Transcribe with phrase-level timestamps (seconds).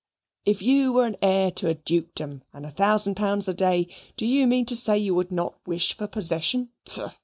[0.45, 4.47] If you were heir to a dukedom and a thousand pounds a day, do you
[4.47, 6.69] mean to say you would not wish for possession?